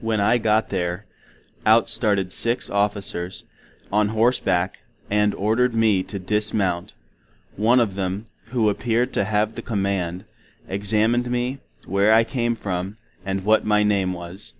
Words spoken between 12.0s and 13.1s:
I came from,